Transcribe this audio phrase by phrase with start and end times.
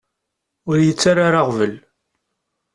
[0.69, 1.73] Ur iyi-ttara ara aɣbel.